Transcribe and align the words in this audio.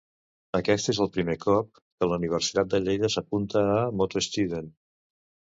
Aquest 0.59 0.87
és 0.93 0.99
el 1.03 1.11
primer 1.17 1.35
cop 1.43 1.69
que 1.81 2.09
la 2.11 2.19
Universitat 2.21 2.71
de 2.73 2.81
Lleida 2.87 3.13
s'apunta 3.17 3.65
a 3.75 3.79
MotoStudent. 4.01 4.77